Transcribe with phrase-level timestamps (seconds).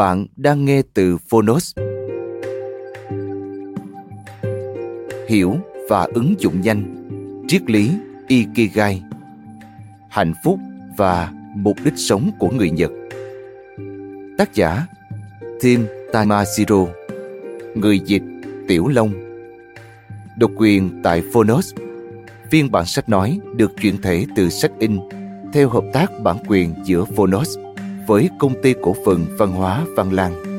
[0.00, 1.78] Bạn đang nghe từ Phonos.
[5.28, 5.56] Hiểu
[5.88, 7.06] và ứng dụng nhanh.
[7.48, 7.90] Triết lý
[8.28, 9.02] Ikigai.
[10.08, 10.58] Hạnh phúc
[10.96, 12.90] và mục đích sống của người Nhật.
[14.38, 14.86] Tác giả,
[15.60, 16.86] Tim Tamashiro.
[17.74, 18.22] Người dịch
[18.68, 19.12] Tiểu Long.
[20.38, 21.74] Độc quyền tại Phonos.
[22.50, 24.98] Phiên bản sách nói được chuyển thể từ sách in
[25.52, 27.58] theo hợp tác bản quyền giữa Phonos
[28.10, 30.49] với công ty cổ phần văn hóa Văn Lang.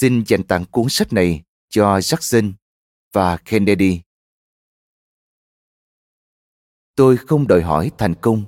[0.00, 2.52] Xin dành tặng cuốn sách này cho Jackson
[3.12, 4.00] và Kennedy.
[6.94, 8.44] Tôi không đòi hỏi thành công,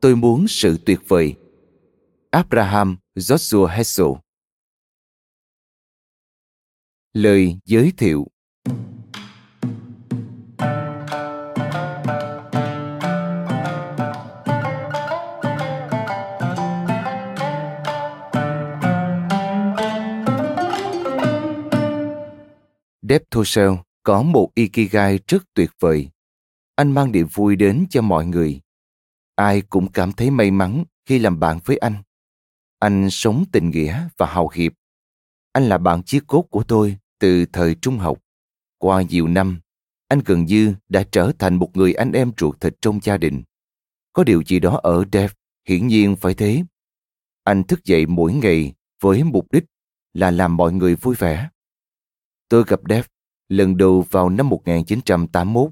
[0.00, 1.34] tôi muốn sự tuyệt vời.
[2.30, 4.06] Abraham Joshua Hessel
[7.12, 8.26] Lời giới thiệu
[23.10, 23.70] Deb Tosel
[24.02, 26.08] có một Ikigai rất tuyệt vời.
[26.76, 28.60] Anh mang niềm vui đến cho mọi người.
[29.34, 31.94] Ai cũng cảm thấy may mắn khi làm bạn với anh.
[32.78, 34.72] Anh sống tình nghĩa và hào hiệp.
[35.52, 38.18] Anh là bạn chiếc cốt của tôi từ thời trung học.
[38.78, 39.60] Qua nhiều năm,
[40.08, 43.42] anh gần như đã trở thành một người anh em ruột thịt trong gia đình.
[44.12, 45.30] Có điều gì đó ở Dev,
[45.68, 46.64] hiển nhiên phải thế.
[47.44, 49.64] Anh thức dậy mỗi ngày với mục đích
[50.14, 51.48] là làm mọi người vui vẻ.
[52.50, 53.04] Tôi gặp Dev
[53.48, 55.70] lần đầu vào năm 1981,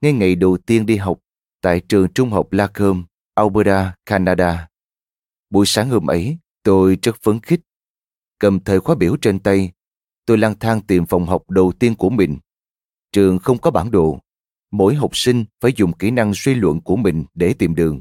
[0.00, 1.20] ngay ngày đầu tiên đi học
[1.60, 4.68] tại trường trung học Lacombe, Alberta, Canada.
[5.50, 7.60] Buổi sáng hôm ấy, tôi rất phấn khích.
[8.38, 9.72] Cầm thời khóa biểu trên tay,
[10.26, 12.38] tôi lang thang tìm phòng học đầu tiên của mình.
[13.12, 14.18] Trường không có bản đồ.
[14.70, 18.00] Mỗi học sinh phải dùng kỹ năng suy luận của mình để tìm đường.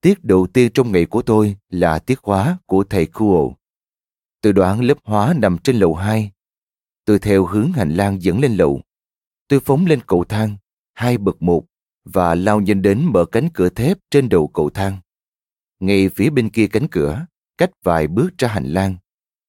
[0.00, 3.50] Tiết đầu tiên trong ngày của tôi là tiết hóa của thầy Kuo.
[4.40, 6.32] Tôi đoán lớp hóa nằm trên lầu 2
[7.10, 8.82] Tôi theo hướng hành lang dẫn lên lầu.
[9.48, 10.56] Tôi phóng lên cầu thang,
[10.94, 11.64] hai bậc một,
[12.04, 14.98] và lao nhanh đến mở cánh cửa thép trên đầu cầu thang.
[15.80, 17.26] Ngay phía bên kia cánh cửa,
[17.58, 18.96] cách vài bước ra hành lang,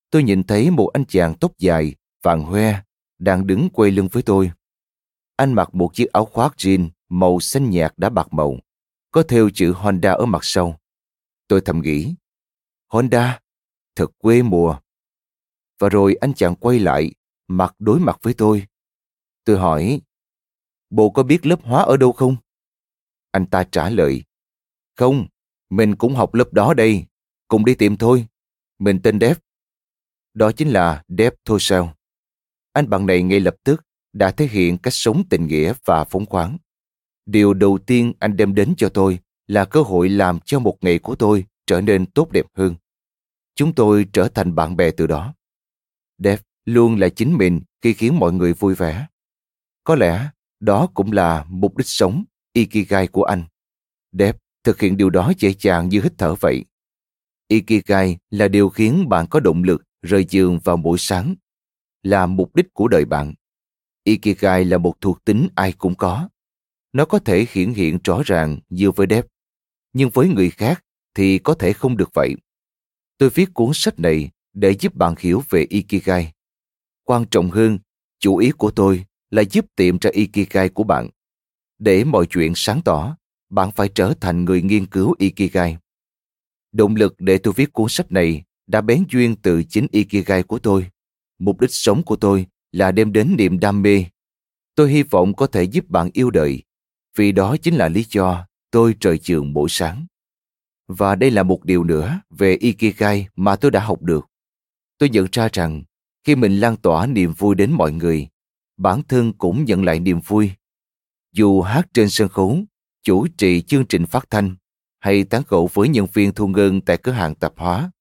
[0.09, 2.81] tôi nhìn thấy một anh chàng tóc dài, vàng hoe,
[3.19, 4.51] đang đứng quay lưng với tôi.
[5.35, 8.59] Anh mặc một chiếc áo khoác jean màu xanh nhạt đã bạc màu,
[9.11, 10.79] có theo chữ Honda ở mặt sau.
[11.47, 12.15] Tôi thầm nghĩ,
[12.87, 13.39] Honda,
[13.95, 14.79] thật quê mùa.
[15.79, 17.13] Và rồi anh chàng quay lại,
[17.57, 18.65] mặt đối mặt với tôi.
[19.43, 20.01] Tôi hỏi,
[20.89, 22.35] bộ có biết lớp hóa ở đâu không?
[23.31, 24.23] Anh ta trả lời,
[24.95, 25.27] không,
[25.69, 27.05] mình cũng học lớp đó đây,
[27.47, 28.27] cùng đi tìm thôi.
[28.79, 29.37] Mình tên Dev.
[30.33, 31.93] Đó chính là Dev thôi sao?
[32.73, 36.25] Anh bạn này ngay lập tức đã thể hiện cách sống tình nghĩa và phóng
[36.25, 36.57] khoáng.
[37.25, 40.99] Điều đầu tiên anh đem đến cho tôi là cơ hội làm cho một ngày
[40.99, 42.75] của tôi trở nên tốt đẹp hơn.
[43.55, 45.33] Chúng tôi trở thành bạn bè từ đó.
[46.17, 49.07] Dev luôn là chính mình khi khiến mọi người vui vẻ.
[49.83, 50.29] Có lẽ
[50.59, 52.23] đó cũng là mục đích sống,
[52.53, 53.43] Ikigai của anh.
[54.11, 56.65] Đẹp, thực hiện điều đó dễ dàng như hít thở vậy.
[57.47, 61.35] Ikigai là điều khiến bạn có động lực rời giường vào buổi sáng,
[62.03, 63.33] là mục đích của đời bạn.
[64.03, 66.29] Ikigai là một thuộc tính ai cũng có.
[66.93, 69.25] nó có thể hiển hiện rõ ràng như với đẹp,
[69.93, 70.83] nhưng với người khác
[71.13, 72.35] thì có thể không được vậy.
[73.17, 76.31] Tôi viết cuốn sách này để giúp bạn hiểu về Ikigai.
[77.11, 77.79] Quan trọng hơn,
[78.19, 81.09] chủ ý của tôi là giúp tìm ra Ikigai của bạn.
[81.79, 83.17] Để mọi chuyện sáng tỏ,
[83.49, 85.77] bạn phải trở thành người nghiên cứu Ikigai.
[86.71, 90.59] Động lực để tôi viết cuốn sách này đã bén duyên từ chính Ikigai của
[90.59, 90.87] tôi.
[91.39, 94.05] Mục đích sống của tôi là đem đến niềm đam mê.
[94.75, 96.63] Tôi hy vọng có thể giúp bạn yêu đời,
[97.15, 100.05] vì đó chính là lý do tôi trời trường mỗi sáng.
[100.87, 104.27] Và đây là một điều nữa về Ikigai mà tôi đã học được.
[104.97, 105.83] Tôi nhận ra rằng
[106.23, 108.27] khi mình lan tỏa niềm vui đến mọi người,
[108.77, 110.51] bản thân cũng nhận lại niềm vui.
[111.31, 112.59] Dù hát trên sân khấu,
[113.03, 114.55] chủ trì chương trình phát thanh
[114.99, 117.91] hay tán gẫu với nhân viên thu ngân tại cửa hàng tạp hóa,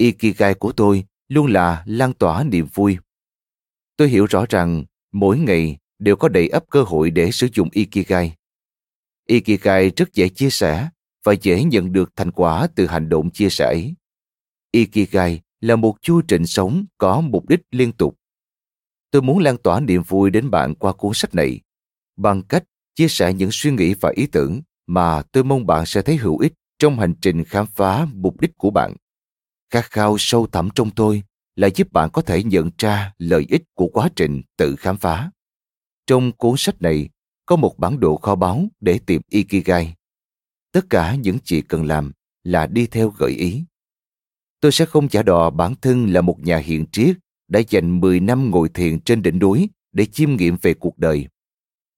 [0.00, 2.98] Ikigai của tôi luôn là lan tỏa niềm vui.
[3.96, 7.68] Tôi hiểu rõ rằng mỗi ngày đều có đầy ắp cơ hội để sử dụng
[7.72, 8.34] Ikigai.
[9.26, 10.88] Ikigai rất dễ chia sẻ
[11.24, 13.94] và dễ nhận được thành quả từ hành động chia sẻ ấy.
[14.72, 18.16] Ikigai là một chu trình sống có mục đích liên tục.
[19.10, 21.60] Tôi muốn lan tỏa niềm vui đến bạn qua cuốn sách này,
[22.16, 22.64] bằng cách
[22.94, 26.38] chia sẻ những suy nghĩ và ý tưởng mà tôi mong bạn sẽ thấy hữu
[26.38, 28.94] ích trong hành trình khám phá mục đích của bạn.
[29.70, 31.22] Khát khao sâu thẳm trong tôi
[31.56, 35.30] là giúp bạn có thể nhận ra lợi ích của quá trình tự khám phá.
[36.06, 37.08] Trong cuốn sách này
[37.46, 39.94] có một bản đồ kho báu để tìm Ikigai.
[40.72, 42.12] Tất cả những gì cần làm
[42.44, 43.64] là đi theo gợi ý.
[44.60, 47.16] Tôi sẽ không giả đò bản thân là một nhà hiện triết
[47.48, 51.26] đã dành 10 năm ngồi thiền trên đỉnh núi để chiêm nghiệm về cuộc đời.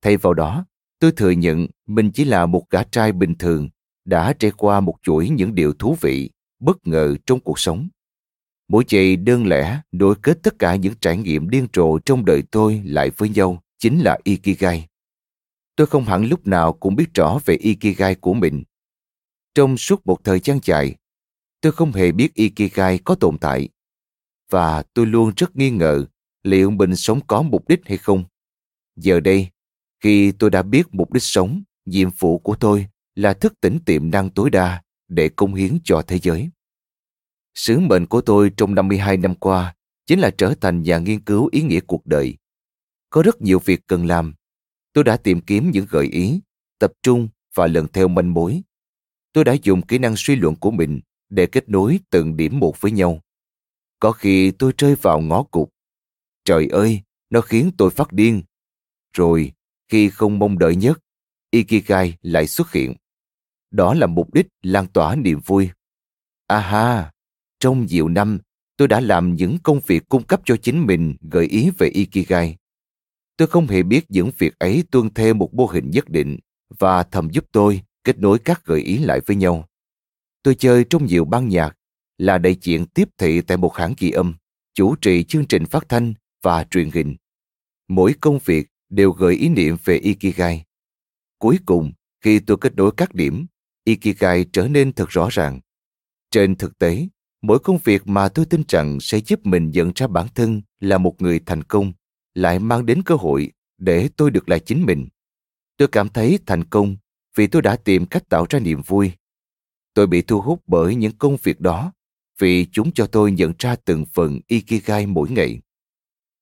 [0.03, 0.67] Thay vào đó,
[0.99, 3.69] tôi thừa nhận mình chỉ là một gã trai bình thường
[4.05, 6.31] đã trải qua một chuỗi những điều thú vị,
[6.61, 7.89] bất ngờ trong cuộc sống.
[8.69, 12.43] Mỗi giây đơn lẻ nối kết tất cả những trải nghiệm điên rồ trong đời
[12.51, 14.87] tôi lại với nhau chính là Ikigai.
[15.77, 18.63] Tôi không hẳn lúc nào cũng biết rõ về Ikigai của mình.
[19.55, 20.95] Trong suốt một thời gian dài,
[21.63, 23.69] tôi không hề biết Ikigai có tồn tại.
[24.51, 26.07] Và tôi luôn rất nghi ngờ
[26.43, 28.25] liệu mình sống có mục đích hay không.
[28.97, 29.49] Giờ đây,
[30.01, 34.11] khi tôi đã biết mục đích sống, nhiệm vụ của tôi là thức tỉnh tiềm
[34.11, 36.51] năng tối đa để cống hiến cho thế giới.
[37.55, 39.75] Sứ mệnh của tôi trong 52 năm qua
[40.07, 42.37] chính là trở thành nhà nghiên cứu ý nghĩa cuộc đời.
[43.11, 44.35] Có rất nhiều việc cần làm.
[44.93, 46.41] Tôi đã tìm kiếm những gợi ý,
[46.79, 48.63] tập trung và lần theo manh mối.
[49.33, 51.01] Tôi đã dùng kỹ năng suy luận của mình
[51.33, 53.21] để kết nối từng điểm một với nhau.
[54.01, 55.69] Có khi tôi rơi vào ngõ cụt.
[56.45, 57.01] Trời ơi,
[57.31, 58.43] nó khiến tôi phát điên.
[59.13, 59.53] Rồi,
[59.89, 60.99] khi không mong đợi nhất,
[61.51, 62.95] Ikigai lại xuất hiện.
[63.71, 65.71] Đó là mục đích lan tỏa niềm vui.
[66.47, 67.13] Aha,
[67.61, 68.39] trong nhiều năm,
[68.77, 72.57] tôi đã làm những công việc cung cấp cho chính mình gợi ý về Ikigai.
[73.37, 76.39] Tôi không hề biết những việc ấy tuân theo một mô hình nhất định
[76.79, 79.69] và thầm giúp tôi kết nối các gợi ý lại với nhau.
[80.43, 81.77] Tôi chơi trong nhiều ban nhạc,
[82.19, 84.35] là đại diện tiếp thị tại một hãng kỳ âm,
[84.75, 87.17] chủ trì chương trình phát thanh và truyền hình.
[87.89, 90.65] Mỗi công việc đều gợi ý niệm về Ikigai.
[91.39, 93.47] Cuối cùng, khi tôi kết nối các điểm,
[93.85, 95.61] Ikigai trở nên thật rõ ràng.
[96.31, 97.09] Trên thực tế,
[97.43, 100.99] mỗi công việc mà tôi tin rằng sẽ giúp mình nhận ra bản thân là
[100.99, 101.93] một người thành công
[102.35, 105.09] lại mang đến cơ hội để tôi được là chính mình.
[105.77, 106.97] Tôi cảm thấy thành công
[107.37, 109.13] vì tôi đã tìm cách tạo ra niềm vui.
[109.95, 111.93] Tôi bị thu hút bởi những công việc đó
[112.39, 115.61] vì chúng cho tôi nhận ra từng phần Ikigai mỗi ngày.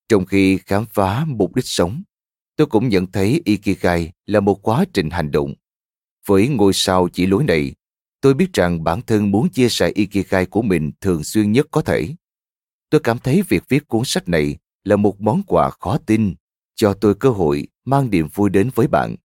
[0.08, 2.02] Trong khi khám phá mục đích sống,
[2.56, 5.54] tôi cũng nhận thấy Ikigai là một quá trình hành động.
[6.26, 7.74] Với ngôi sao chỉ lối này,
[8.20, 11.82] tôi biết rằng bản thân muốn chia sẻ Ikigai của mình thường xuyên nhất có
[11.82, 12.08] thể.
[12.90, 16.34] Tôi cảm thấy việc viết cuốn sách này là một món quà khó tin,
[16.74, 19.16] cho tôi cơ hội mang niềm vui đến với bạn.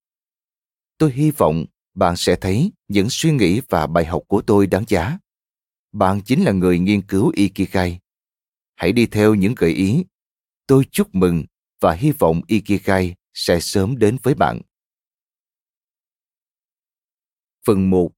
[0.97, 4.83] Tôi hy vọng bạn sẽ thấy những suy nghĩ và bài học của tôi đáng
[4.87, 5.17] giá.
[5.91, 7.99] Bạn chính là người nghiên cứu Ikigai.
[8.75, 10.05] Hãy đi theo những gợi ý.
[10.67, 11.45] Tôi chúc mừng
[11.81, 14.61] và hy vọng Ikigai sẽ sớm đến với bạn.
[17.65, 18.11] Phần 1.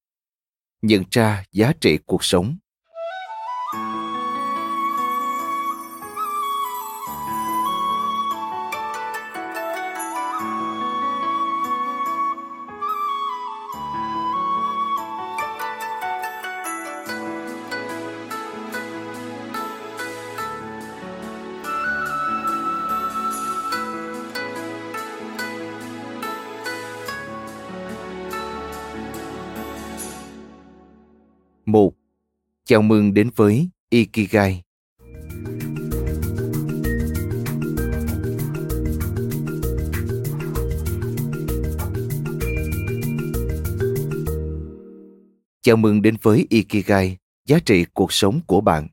[0.81, 2.57] Nhận ra giá trị cuộc sống
[32.67, 34.63] Chào mừng đến với Ikigai.
[45.61, 48.87] Chào mừng đến với Ikigai, giá trị cuộc sống của bạn.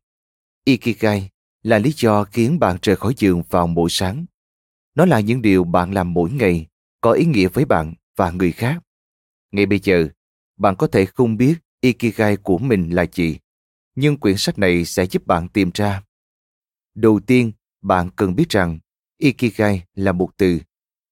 [0.64, 1.30] Ikigai
[1.62, 4.24] là lý do khiến bạn rời khỏi giường vào mỗi sáng.
[4.94, 6.66] Nó là những điều bạn làm mỗi ngày
[7.00, 8.78] có ý nghĩa với bạn và người khác.
[9.52, 10.08] Ngay bây giờ,
[10.56, 13.38] bạn có thể không biết Ikigai của mình là gì
[13.94, 16.02] nhưng quyển sách này sẽ giúp bạn tìm ra.
[16.94, 18.78] Đầu tiên, bạn cần biết rằng
[19.18, 20.60] Ikigai là một từ,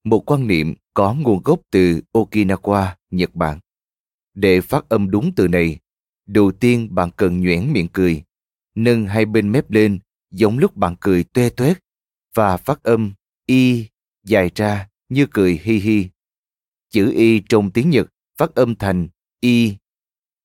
[0.04, 3.58] một quan niệm có nguồn gốc từ Okinawa, Nhật Bản.
[4.34, 5.78] Để phát âm đúng từ này,
[6.26, 8.22] đầu tiên bạn cần nhoẻn miệng cười,
[8.74, 9.98] nâng hai bên mép lên
[10.30, 11.78] giống lúc bạn cười toe toét
[12.34, 13.12] và phát âm
[13.46, 13.86] y
[14.24, 16.08] dài ra như cười hi hi.
[16.90, 18.08] Chữ y trong tiếng Nhật
[18.38, 19.08] phát âm thành
[19.40, 19.76] y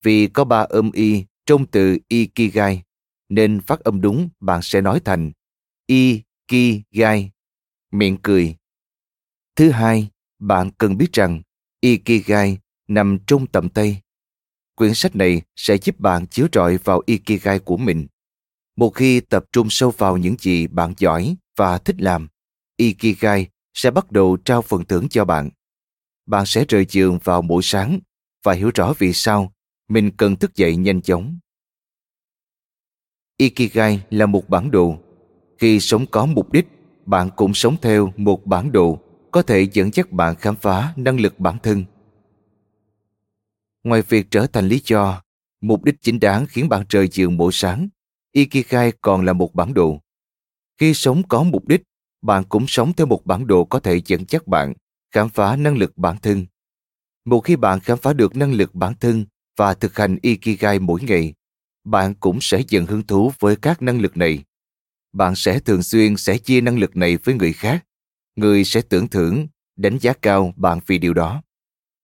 [0.03, 2.84] vì có ba âm y trong từ ikigai
[3.30, 5.32] nên phát âm đúng bạn sẽ nói thành
[5.88, 7.32] ikigai
[7.92, 8.56] miệng cười.
[9.56, 10.08] Thứ hai,
[10.39, 11.42] bạn cần biết rằng
[11.82, 14.01] ikigai nằm trong tầm tay.
[14.75, 18.08] Quyển sách này sẽ giúp bạn chiếu rọi vào ikigai của mình.
[18.75, 22.27] Một khi tập trung sâu vào những gì bạn giỏi và thích làm,
[22.77, 25.50] ikigai sẽ bắt đầu trao phần thưởng cho bạn.
[26.25, 28.00] Bạn sẽ rời giường vào mỗi sáng
[28.44, 29.54] và hiểu rõ vì sao
[29.88, 31.39] mình cần thức dậy nhanh chóng.
[33.38, 34.98] Ikigai là một bản đồ.
[35.58, 36.67] Khi sống có mục đích,
[37.06, 39.00] bạn cũng sống theo một bản đồ
[39.32, 41.86] có thể dẫn dắt bạn khám phá năng lực bản thân.
[43.84, 45.22] Ngoài việc trở thành lý do,
[45.62, 47.89] mục đích chính đáng khiến bạn trời giường mỗi sáng,
[48.32, 50.01] Ikigai còn là một bản đồ.
[50.77, 51.82] Khi sống có mục đích,
[52.22, 54.74] bạn cũng sống theo một bản đồ có thể dẫn dắt bạn
[55.12, 56.46] khám phá năng lực bản thân.
[57.25, 59.25] Một khi bạn khám phá được năng lực bản thân
[59.58, 61.34] và thực hành Ikigai mỗi ngày,
[61.84, 64.44] bạn cũng sẽ dần hứng thú với các năng lực này.
[65.14, 67.86] Bạn sẽ thường xuyên sẽ chia năng lực này với người khác.
[68.36, 71.44] Người sẽ tưởng thưởng, đánh giá cao bạn vì điều đó.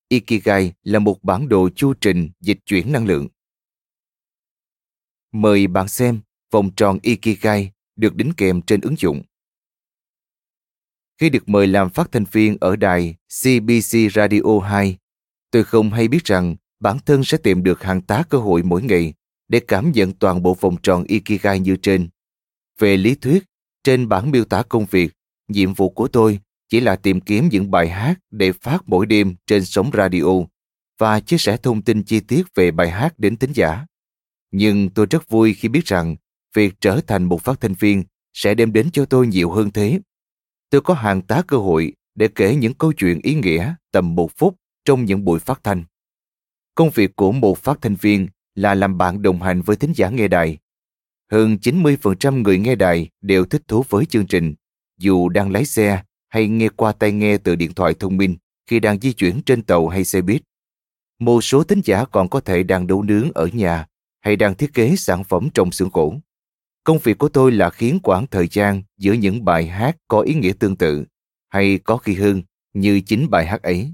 [0.10, 3.28] Ikigai là một bản đồ chu trình dịch chuyển năng lượng.
[5.32, 9.24] Mời bạn xem vòng tròn Ikigai được đính kèm trên ứng dụng.
[11.18, 14.98] Khi được mời làm phát thanh viên ở đài CBC Radio 2,
[15.52, 18.84] tôi không hay biết rằng bản thân sẽ tìm được hàng tá cơ hội mỗi
[18.84, 19.14] ngày
[19.48, 22.10] để cảm nhận toàn bộ vòng tròn Ikigai như trên.
[22.80, 23.44] Về lý thuyết,
[23.84, 25.14] trên bản miêu tả công việc,
[25.48, 29.36] nhiệm vụ của tôi chỉ là tìm kiếm những bài hát để phát mỗi đêm
[29.48, 30.32] trên sóng radio
[31.00, 33.86] và chia sẻ thông tin chi tiết về bài hát đến thính giả.
[34.52, 36.16] Nhưng tôi rất vui khi biết rằng
[36.56, 40.00] việc trở thành một phát thanh viên sẽ đem đến cho tôi nhiều hơn thế.
[40.70, 44.32] Tôi có hàng tá cơ hội để kể những câu chuyện ý nghĩa tầm một
[44.38, 45.84] phút trong những buổi phát thanh.
[46.76, 50.10] Công việc của một phát thanh viên là làm bạn đồng hành với thính giả
[50.10, 50.58] nghe đài.
[51.32, 54.56] Hơn 90% người nghe đài đều thích thú với chương trình,
[55.00, 58.38] dù đang lái xe hay nghe qua tai nghe từ điện thoại thông minh
[58.68, 60.42] khi đang di chuyển trên tàu hay xe buýt.
[61.20, 63.88] Một số thính giả còn có thể đang nấu nướng ở nhà
[64.22, 66.16] hay đang thiết kế sản phẩm trong xưởng gỗ.
[66.84, 70.34] Công việc của tôi là khiến quãng thời gian giữa những bài hát có ý
[70.34, 71.06] nghĩa tương tự,
[71.50, 72.42] hay có khi hơn
[72.74, 73.94] như chính bài hát ấy.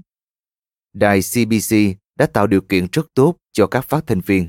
[0.92, 1.76] Đài CBC
[2.20, 4.48] đã tạo điều kiện rất tốt cho các phát thanh viên.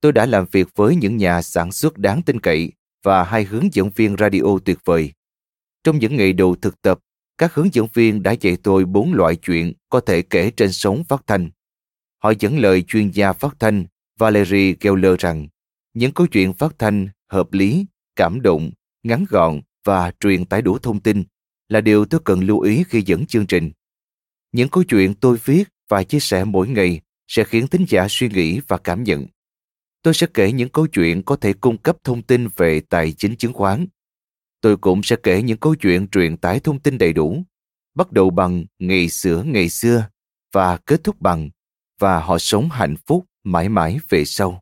[0.00, 2.72] Tôi đã làm việc với những nhà sản xuất đáng tin cậy
[3.02, 5.12] và hai hướng dẫn viên radio tuyệt vời.
[5.84, 6.98] Trong những ngày đầu thực tập,
[7.38, 11.04] các hướng dẫn viên đã dạy tôi bốn loại chuyện có thể kể trên sóng
[11.04, 11.50] phát thanh.
[12.22, 13.86] Họ dẫn lời chuyên gia phát thanh
[14.18, 15.48] Valery Geller rằng
[15.94, 17.86] những câu chuyện phát thanh hợp lý,
[18.16, 18.70] cảm động,
[19.02, 21.24] ngắn gọn và truyền tải đủ thông tin
[21.68, 23.70] là điều tôi cần lưu ý khi dẫn chương trình.
[24.52, 28.28] Những câu chuyện tôi viết và chia sẻ mỗi ngày sẽ khiến thính giả suy
[28.28, 29.26] nghĩ và cảm nhận.
[30.02, 33.36] Tôi sẽ kể những câu chuyện có thể cung cấp thông tin về tài chính
[33.36, 33.86] chứng khoán.
[34.60, 37.42] Tôi cũng sẽ kể những câu chuyện truyền tải thông tin đầy đủ,
[37.94, 40.08] bắt đầu bằng ngày xưa ngày xưa
[40.52, 41.50] và kết thúc bằng
[41.98, 44.60] và họ sống hạnh phúc mãi mãi về sau.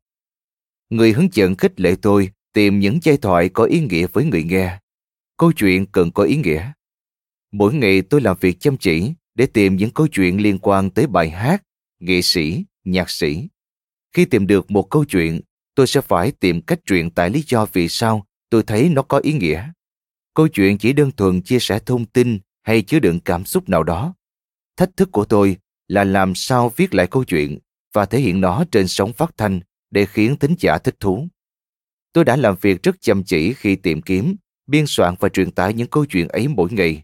[0.90, 4.44] Người hướng dẫn khích lệ tôi tìm những giai thoại có ý nghĩa với người
[4.44, 4.78] nghe.
[5.36, 6.72] Câu chuyện cần có ý nghĩa.
[7.52, 11.06] Mỗi ngày tôi làm việc chăm chỉ để tìm những câu chuyện liên quan tới
[11.06, 11.62] bài hát,
[12.00, 13.48] nghệ sĩ, nhạc sĩ.
[14.12, 15.40] Khi tìm được một câu chuyện,
[15.74, 19.18] tôi sẽ phải tìm cách truyền tải lý do vì sao tôi thấy nó có
[19.18, 19.70] ý nghĩa.
[20.34, 23.82] Câu chuyện chỉ đơn thuần chia sẻ thông tin hay chứa đựng cảm xúc nào
[23.82, 24.14] đó.
[24.76, 25.56] Thách thức của tôi
[25.88, 27.58] là làm sao viết lại câu chuyện
[27.92, 29.60] và thể hiện nó trên sóng phát thanh
[29.90, 31.28] để khiến thính giả thích thú.
[32.12, 34.36] Tôi đã làm việc rất chăm chỉ khi tìm kiếm,
[34.66, 37.02] biên soạn và truyền tải những câu chuyện ấy mỗi ngày.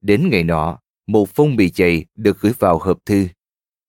[0.00, 3.26] Đến ngày nọ, một phong bì dày được gửi vào hộp thư.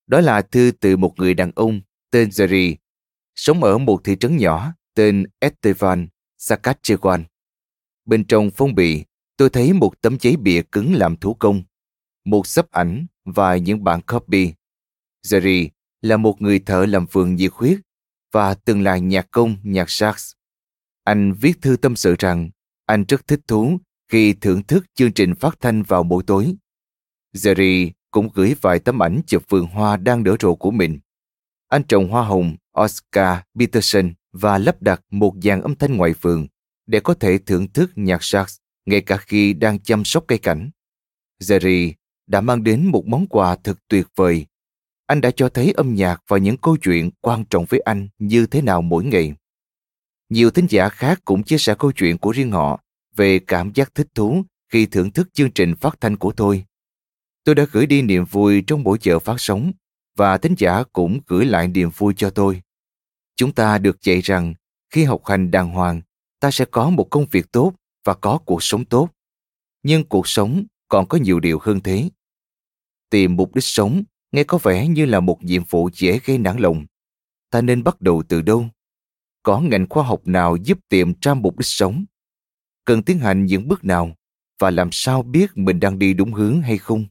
[0.06, 1.80] Đó là thư từ một người đàn ông
[2.10, 2.74] tên Jerry,
[3.34, 7.24] sống ở một thị trấn nhỏ tên Estevan, Saskatchewan.
[8.04, 9.04] Bên trong phong bì,
[9.36, 11.62] tôi thấy một tấm giấy bìa cứng làm thủ công,
[12.24, 14.52] một sấp ảnh và những bản copy.
[15.26, 15.68] Jerry
[16.00, 17.78] là một người thợ làm vườn nhiệt huyết
[18.32, 20.32] và từng là nhạc công nhạc sax.
[21.04, 22.50] Anh viết thư tâm sự rằng
[22.86, 23.78] anh rất thích thú
[24.08, 26.54] khi thưởng thức chương trình phát thanh vào buổi tối.
[27.34, 30.98] Jerry cũng gửi vài tấm ảnh chụp vườn hoa đang nở rộ của mình.
[31.68, 36.46] Anh trồng hoa hồng, Oscar Peterson và lắp đặt một dàn âm thanh ngoài vườn
[36.86, 40.70] để có thể thưởng thức nhạc sax ngay cả khi đang chăm sóc cây cảnh.
[41.40, 41.92] Jerry
[42.26, 44.46] đã mang đến một món quà thật tuyệt vời.
[45.06, 48.46] Anh đã cho thấy âm nhạc và những câu chuyện quan trọng với anh như
[48.46, 49.34] thế nào mỗi ngày.
[50.28, 52.80] Nhiều thính giả khác cũng chia sẻ câu chuyện của riêng họ
[53.16, 56.64] về cảm giác thích thú khi thưởng thức chương trình phát thanh của tôi.
[57.44, 59.72] Tôi đã gửi đi niềm vui trong buổi chợ phát sóng
[60.16, 62.62] và thính giả cũng gửi lại niềm vui cho tôi.
[63.36, 64.54] Chúng ta được dạy rằng
[64.90, 66.00] khi học hành đàng hoàng,
[66.40, 67.72] ta sẽ có một công việc tốt
[68.04, 69.08] và có cuộc sống tốt.
[69.82, 72.10] Nhưng cuộc sống còn có nhiều điều hơn thế.
[73.10, 76.56] Tìm mục đích sống nghe có vẻ như là một nhiệm vụ dễ gây nản
[76.58, 76.86] lòng.
[77.50, 78.66] Ta nên bắt đầu từ đâu?
[79.42, 82.04] Có ngành khoa học nào giúp tìm ra mục đích sống?
[82.84, 84.16] Cần tiến hành những bước nào?
[84.58, 87.06] Và làm sao biết mình đang đi đúng hướng hay không?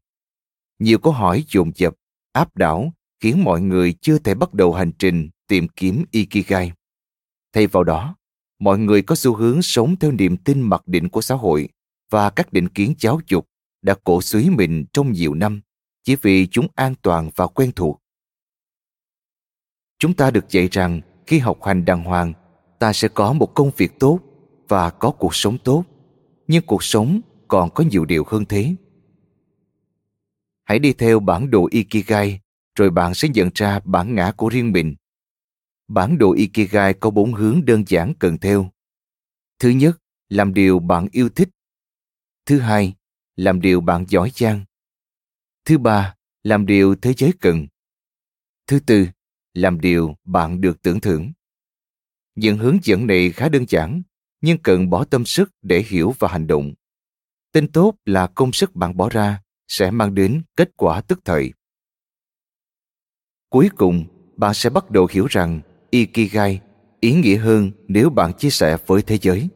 [0.84, 1.94] Nhiều câu hỏi dồn dập,
[2.32, 6.72] áp đảo khiến mọi người chưa thể bắt đầu hành trình tìm kiếm Ikigai.
[7.54, 8.16] Thay vào đó,
[8.60, 11.70] mọi người có xu hướng sống theo niềm tin mặc định của xã hội
[12.10, 13.48] và các định kiến giáo dục
[13.82, 15.62] đã cổ suý mình trong nhiều năm
[16.04, 18.00] chỉ vì chúng an toàn và quen thuộc.
[20.00, 22.34] Chúng ta được dạy rằng khi học hành đàng hoàng,
[22.80, 24.20] ta sẽ có một công việc tốt
[24.68, 25.84] và có cuộc sống tốt.
[26.48, 28.76] Nhưng cuộc sống còn có nhiều điều hơn thế.
[30.64, 32.40] Hãy đi theo bản đồ Ikigai,
[32.76, 34.96] rồi bạn sẽ nhận ra bản ngã của riêng mình.
[35.88, 38.70] Bản đồ Ikigai có bốn hướng đơn giản cần theo.
[39.60, 41.50] Thứ nhất, làm điều bạn yêu thích.
[42.46, 42.94] Thứ hai,
[43.36, 44.66] làm điều bạn giỏi giang.
[45.66, 47.68] Thứ ba, làm điều thế giới cần.
[48.68, 49.08] Thứ tư,
[49.54, 51.32] làm điều bạn được tưởng thưởng.
[52.36, 54.02] Những hướng dẫn này khá đơn giản,
[54.42, 56.74] nhưng cần bỏ tâm sức để hiểu và hành động.
[57.52, 61.54] Tin tốt là công sức bạn bỏ ra sẽ mang đến kết quả tức thời.
[63.50, 64.06] Cuối cùng,
[64.38, 66.62] bạn sẽ bắt đầu hiểu rằng Ikigai
[67.00, 69.50] ý nghĩa hơn nếu bạn chia sẻ với thế giới.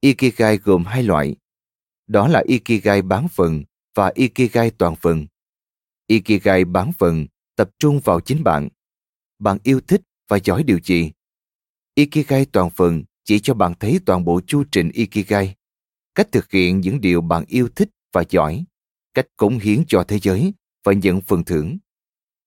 [0.00, 1.36] Ikigai gồm hai loại.
[2.06, 5.26] Đó là Ikigai bán phần và Ikigai toàn phần.
[6.06, 8.68] Ikigai bán phần tập trung vào chính bạn.
[9.38, 11.12] Bạn yêu thích và giỏi điều gì?
[11.94, 15.54] Ikigai toàn phần chỉ cho bạn thấy toàn bộ chu trình Ikigai,
[16.14, 18.64] cách thực hiện những điều bạn yêu thích và giỏi,
[19.14, 21.78] cách cống hiến cho thế giới và nhận phần thưởng.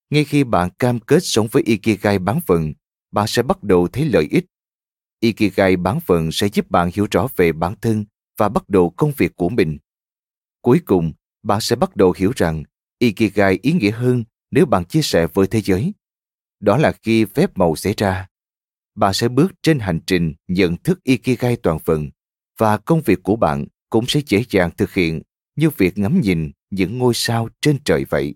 [0.10, 2.74] Ngay khi bạn cam kết sống với Ikigai bán phần,
[3.12, 4.46] bạn sẽ bắt đầu thấy lợi ích.
[5.20, 8.06] Ikigai bán phần sẽ giúp bạn hiểu rõ về bản thân
[8.38, 9.78] và bắt đầu công việc của mình.
[10.62, 12.64] Cuối cùng, bạn sẽ bắt đầu hiểu rằng
[13.00, 15.94] Ikigai ý nghĩa hơn nếu bạn chia sẻ với thế giới.
[16.60, 18.28] Đó là khi phép màu xảy ra.
[18.96, 22.10] Bạn sẽ bước trên hành trình nhận thức Ikigai toàn phần
[22.58, 25.22] và công việc của bạn cũng sẽ dễ dàng thực hiện
[25.56, 28.36] như việc ngắm nhìn những ngôi sao trên trời vậy.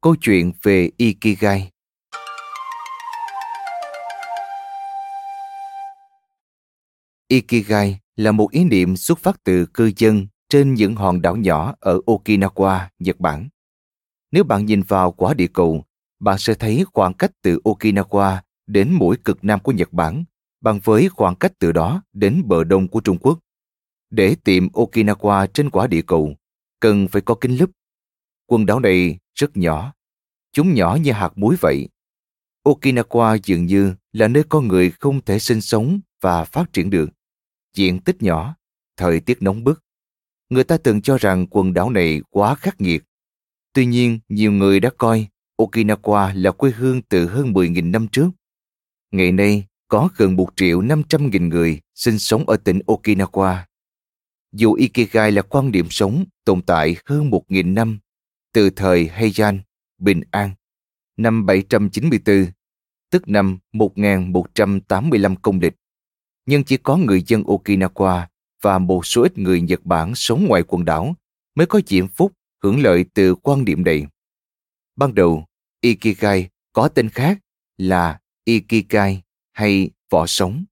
[0.00, 1.70] Câu chuyện về Ikigai
[7.28, 11.74] Ikigai là một ý niệm xuất phát từ cư dân trên những hòn đảo nhỏ
[11.80, 13.48] ở Okinawa, Nhật Bản.
[14.30, 15.84] Nếu bạn nhìn vào quả địa cầu,
[16.20, 20.24] bạn sẽ thấy khoảng cách từ Okinawa đến mũi cực nam của Nhật Bản
[20.60, 23.38] bằng với khoảng cách từ đó đến bờ đông của Trung Quốc.
[24.12, 26.36] Để tìm Okinawa trên quả địa cầu,
[26.80, 27.70] cần phải có kính lúp.
[28.46, 29.94] Quần đảo này rất nhỏ.
[30.52, 31.88] Chúng nhỏ như hạt muối vậy.
[32.64, 37.10] Okinawa dường như là nơi con người không thể sinh sống và phát triển được.
[37.76, 38.54] Diện tích nhỏ,
[38.96, 39.82] thời tiết nóng bức.
[40.50, 43.04] Người ta từng cho rằng quần đảo này quá khắc nghiệt.
[43.72, 48.30] Tuy nhiên, nhiều người đã coi Okinawa là quê hương từ hơn 10.000 năm trước.
[49.10, 53.58] Ngày nay, có gần 1 triệu 500 nghìn người sinh sống ở tỉnh Okinawa.
[54.52, 57.98] Dù Ikigai là quan điểm sống tồn tại hơn 1.000 năm,
[58.52, 59.60] từ thời Heian,
[59.98, 60.54] Bình An,
[61.16, 62.46] năm 794,
[63.10, 65.74] tức năm 1185 công lịch
[66.46, 68.26] nhưng chỉ có người dân Okinawa
[68.62, 71.14] và một số ít người Nhật Bản sống ngoài quần đảo
[71.54, 74.06] mới có diễm phúc hưởng lợi từ quan điểm này.
[74.96, 75.46] Ban đầu,
[75.80, 77.38] Ikigai có tên khác
[77.76, 80.64] là Ikigai hay vỏ sống.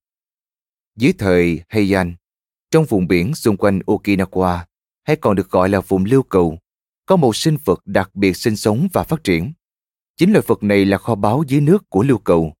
[0.95, 2.15] Dưới thời Heian,
[2.71, 4.59] trong vùng biển xung quanh Okinawa,
[5.03, 6.57] hay còn được gọi là vùng lưu cầu,
[7.05, 9.53] có một sinh vật đặc biệt sinh sống và phát triển.
[10.17, 12.53] Chính loài vật này là kho báu dưới nước của lưu cầu.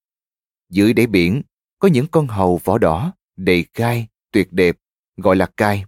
[0.69, 1.41] Dưới đáy biển
[1.80, 4.78] có những con hầu vỏ đỏ, đầy gai, tuyệt đẹp,
[5.17, 5.86] gọi là cai.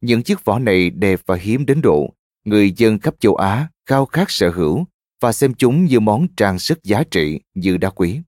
[0.00, 2.12] Những chiếc vỏ này đẹp và hiếm đến độ
[2.44, 4.84] người dân khắp châu Á khao khát sở hữu
[5.20, 8.20] và xem chúng như món trang sức giá trị như đá quý.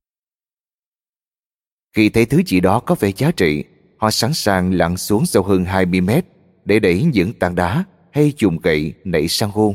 [1.93, 3.65] Khi thấy thứ gì đó có vẻ giá trị,
[3.99, 6.25] họ sẵn sàng lặn xuống sâu hơn 20 mét
[6.65, 9.75] để đẩy những tảng đá hay chùm gậy nảy sang hô.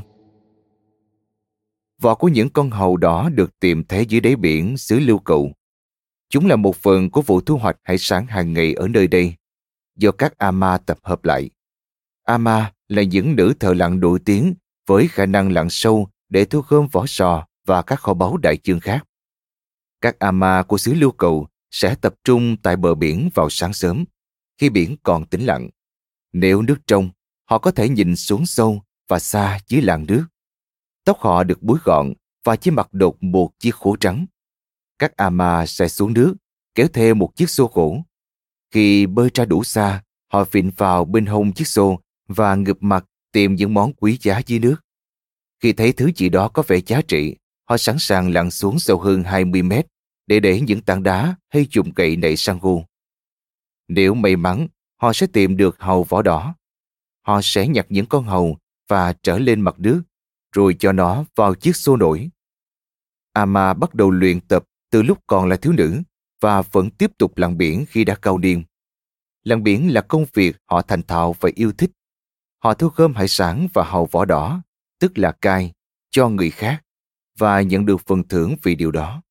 [2.02, 5.52] Vỏ của những con hầu đỏ được tìm thấy dưới đáy biển xứ lưu cựu.
[6.30, 9.34] Chúng là một phần của vụ thu hoạch hải sản hàng ngày ở nơi đây,
[9.98, 11.50] do các ama tập hợp lại.
[12.24, 14.54] Ama là những nữ thợ lặn nổi tiếng
[14.88, 18.58] với khả năng lặn sâu để thu gom vỏ sò và các kho báu đại
[18.64, 19.04] dương khác.
[20.02, 24.04] Các ama của xứ lưu cầu sẽ tập trung tại bờ biển vào sáng sớm,
[24.58, 25.70] khi biển còn tĩnh lặng.
[26.34, 27.10] Nếu nước trong,
[27.46, 30.26] họ có thể nhìn xuống sâu và xa dưới làn nước.
[31.06, 32.14] Tóc họ được búi gọn
[32.44, 34.26] và chỉ mặc đột một chiếc khố trắng.
[35.00, 36.36] Các ama sẽ xuống nước,
[36.76, 37.98] kéo theo một chiếc xô gỗ.
[38.72, 43.06] Khi bơi ra đủ xa, họ vịn vào bên hông chiếc xô và ngập mặt
[43.32, 44.76] tìm những món quý giá dưới nước.
[45.60, 47.36] Khi thấy thứ gì đó có vẻ giá trị,
[47.70, 49.88] họ sẵn sàng lặn xuống sâu hơn 20 mét
[50.28, 52.86] để để những tảng đá hay chùm cậy nảy sang hô.
[53.88, 54.68] Nếu may mắn,
[55.02, 56.56] họ sẽ tìm được hầu vỏ đỏ.
[57.22, 60.04] Họ sẽ nhặt những con hầu và trở lên mặt nước,
[60.52, 62.30] rồi cho nó vào chiếc xô nổi.
[63.34, 66.02] Ama bắt đầu luyện tập từ lúc còn là thiếu nữ
[66.42, 68.64] và vẫn tiếp tục lặn biển khi đã cao niên.
[69.44, 71.92] Lặn biển là công việc họ thành thạo và yêu thích.
[72.60, 74.62] Họ thu gom hải sản và hầu vỏ đỏ,
[75.00, 75.72] tức là cai,
[76.12, 76.84] cho người khác
[77.38, 79.22] và nhận được phần thưởng vì điều đó.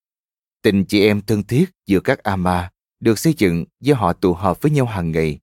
[0.63, 2.71] Tình chị em thân thiết giữa các ama
[3.03, 5.39] được xây dựng do họ tụ họp với nhau hàng ngày.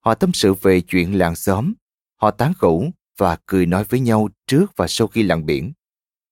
[0.00, 1.74] Họ tâm sự về chuyện làng xóm,
[2.16, 5.72] họ tán gẫu và cười nói với nhau trước và sau khi lặn biển.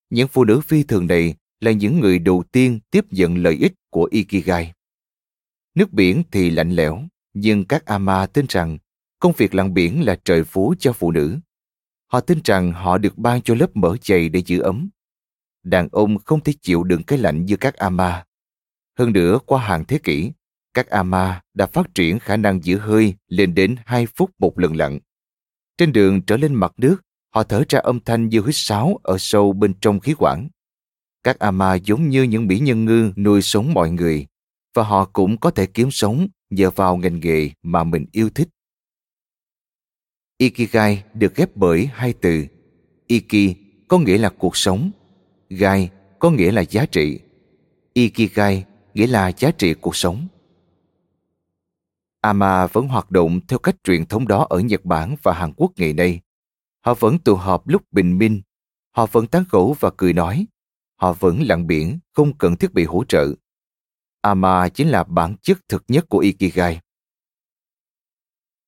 [0.09, 3.73] Những phụ nữ phi thường này là những người đầu tiên tiếp nhận lợi ích
[3.89, 4.73] của Ikigai.
[5.75, 8.77] Nước biển thì lạnh lẽo, nhưng các ama tin rằng
[9.19, 11.37] công việc lặn biển là trời phú cho phụ nữ.
[12.07, 14.89] Họ tin rằng họ được ban cho lớp mỡ dày để giữ ấm.
[15.63, 18.25] Đàn ông không thể chịu đựng cái lạnh như các ama.
[18.99, 20.31] Hơn nữa, qua hàng thế kỷ,
[20.73, 24.75] các ama đã phát triển khả năng giữ hơi lên đến 2 phút một lần
[24.75, 24.99] lặn.
[25.77, 27.01] Trên đường trở lên mặt nước,
[27.35, 30.49] họ thở ra âm thanh như hít sáo ở sâu bên trong khí quản.
[31.23, 34.27] Các ama giống như những mỹ nhân ngư nuôi sống mọi người,
[34.73, 38.49] và họ cũng có thể kiếm sống nhờ vào ngành nghề mà mình yêu thích.
[40.37, 42.45] Ikigai được ghép bởi hai từ.
[43.07, 43.57] Iki
[43.87, 44.91] có nghĩa là cuộc sống,
[45.49, 47.19] Gai có nghĩa là giá trị.
[47.93, 50.27] Ikigai nghĩa là giá trị cuộc sống.
[52.23, 55.71] Ama vẫn hoạt động theo cách truyền thống đó ở Nhật Bản và Hàn Quốc
[55.75, 56.21] ngày nay.
[56.85, 58.41] Họ vẫn tụ họp lúc bình minh,
[58.91, 60.45] họ vẫn tán gẫu và cười nói,
[60.95, 63.27] họ vẫn lặn biển không cần thiết bị hỗ trợ.
[64.21, 66.79] Ama chính là bản chất thực nhất của Ikigai.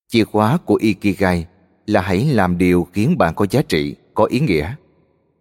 [0.07, 1.47] Chìa khóa của Ikigai
[1.87, 4.75] là hãy làm điều khiến bạn có giá trị, có ý nghĩa.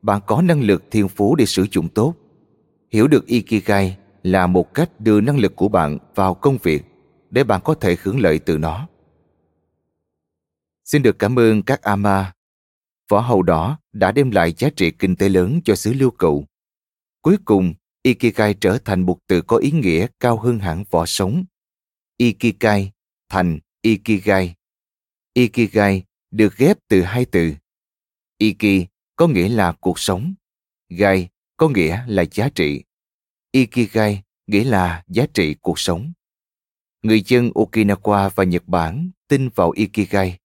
[0.03, 2.15] Bạn có năng lực thiên phú để sử dụng tốt.
[2.91, 6.85] Hiểu được Ikigai là một cách đưa năng lực của bạn vào công việc
[7.35, 8.89] để bạn có thể hưởng lợi từ nó.
[10.85, 12.33] Xin được cảm ơn các ama.
[13.09, 16.45] vỏ hầu đỏ đã đem lại giá trị kinh tế lớn cho xứ lưu cựu.
[17.23, 21.45] Cuối cùng, Ikigai trở thành một từ có ý nghĩa cao hơn hẳn vỏ sống.
[22.17, 22.93] Ikigai
[23.29, 24.55] thành Ikigai.
[25.33, 27.55] Ikigai được ghép từ hai từ.
[28.39, 30.35] Iki có nghĩa là cuộc sống.
[30.89, 32.83] Gai có nghĩa là giá trị.
[33.51, 36.13] Ikigai nghĩa là giá trị cuộc sống.
[37.05, 40.39] Người dân Okinawa và Nhật Bản tin vào Ikigai.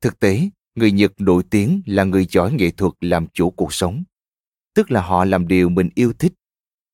[0.00, 4.02] Thực tế, người Nhật nổi tiếng là người giỏi nghệ thuật làm chủ cuộc sống.
[4.74, 6.32] Tức là họ làm điều mình yêu thích,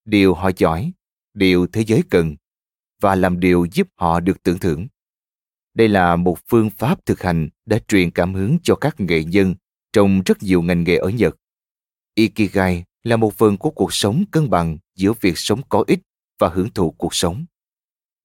[0.05, 0.93] điều họ giỏi,
[1.35, 2.37] điều thế giới cần,
[3.01, 4.87] và làm điều giúp họ được tưởng thưởng.
[5.75, 9.55] Đây là một phương pháp thực hành đã truyền cảm hứng cho các nghệ nhân
[9.93, 11.37] trong rất nhiều ngành nghề ở Nhật.
[12.15, 16.01] Ikigai là một phần của cuộc sống cân bằng giữa việc sống có ích
[16.39, 17.45] và hưởng thụ cuộc sống.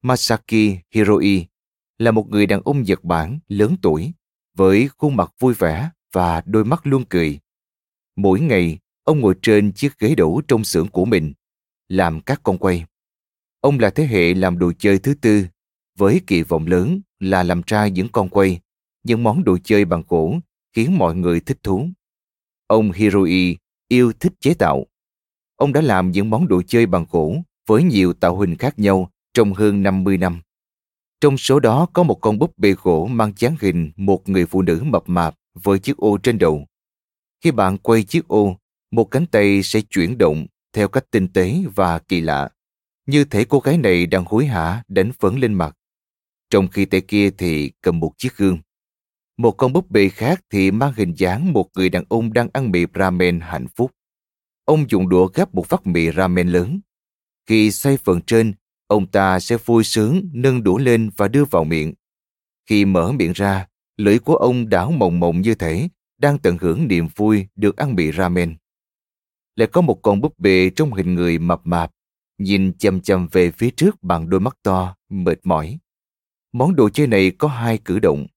[0.02, 1.48] Masaki Hiroi
[1.98, 4.14] là một người đàn ông Nhật Bản lớn tuổi
[4.58, 7.40] với khuôn mặt vui vẻ và đôi mắt luôn cười.
[8.16, 11.34] Mỗi ngày, ông ngồi trên chiếc ghế đổ trong xưởng của mình,
[11.88, 12.86] làm các con quay.
[13.62, 15.46] Ông là thế hệ làm đồ chơi thứ tư,
[15.98, 18.60] với kỳ vọng lớn là làm ra những con quay,
[19.04, 20.40] những món đồ chơi bằng gỗ
[20.74, 21.88] khiến mọi người thích thú.
[22.68, 24.86] Ông Hiroi yêu thích chế tạo.
[25.56, 27.36] Ông đã làm những món đồ chơi bằng gỗ
[27.68, 30.42] với nhiều tạo hình khác nhau trong hơn 50 năm.
[31.22, 34.62] Trong số đó có một con búp bê gỗ mang dáng hình một người phụ
[34.62, 36.66] nữ mập mạp với chiếc ô trên đầu.
[37.44, 38.58] Khi bạn quay chiếc ô,
[38.92, 42.50] một cánh tay sẽ chuyển động theo cách tinh tế và kỳ lạ,
[43.08, 45.78] như thể cô gái này đang hối hả đánh phấn lên mặt,
[46.50, 48.60] trong khi tay kia thì cầm một chiếc gương.
[49.38, 52.72] Một con búp bê khác thì mang hình dáng một người đàn ông đang ăn
[52.72, 53.92] mì ramen hạnh phúc.
[54.66, 56.80] Ông dùng đũa gắp một vắt mì ramen lớn.
[57.46, 58.54] Khi xoay phần trên,
[58.92, 61.94] ông ta sẽ vui sướng nâng đũa lên và đưa vào miệng.
[62.70, 66.88] Khi mở miệng ra, lưỡi của ông đảo mộng mộng như thể đang tận hưởng
[66.88, 68.56] niềm vui được ăn mì ramen.
[69.56, 71.92] Lại có một con búp bê trong hình người mập mạp,
[72.38, 75.78] nhìn chầm chầm về phía trước bằng đôi mắt to, mệt mỏi.
[76.54, 78.28] Món đồ chơi này có hai cử động.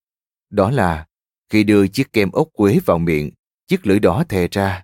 [0.51, 1.07] Đó là
[1.49, 3.31] khi đưa chiếc kem ốc quế vào miệng,
[3.67, 4.83] chiếc lưỡi đỏ thè ra.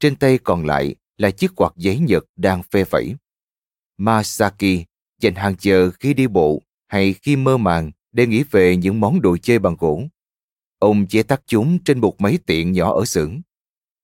[0.00, 3.14] Trên tay còn lại là chiếc quạt giấy nhật đang phê phẩy.
[3.98, 4.89] Masaki
[5.20, 9.20] dành hàng giờ khi đi bộ hay khi mơ màng để nghĩ về những món
[9.20, 10.02] đồ chơi bằng gỗ.
[10.78, 13.40] Ông chế tác chúng trên một máy tiện nhỏ ở xưởng.